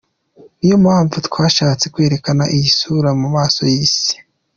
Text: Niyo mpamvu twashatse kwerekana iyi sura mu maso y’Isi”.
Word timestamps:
Niyo 0.59 0.77
mpamvu 0.85 1.15
twashatse 1.27 1.85
kwerekana 1.93 2.43
iyi 2.55 2.69
sura 2.79 3.09
mu 3.21 3.27
maso 3.35 3.59
y’Isi”. 3.71 4.13